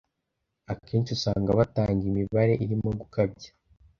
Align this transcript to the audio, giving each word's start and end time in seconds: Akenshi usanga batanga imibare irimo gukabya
Akenshi 0.73 1.11
usanga 1.17 1.57
batanga 1.59 2.03
imibare 2.11 2.53
irimo 2.63 2.89
gukabya 2.99 3.49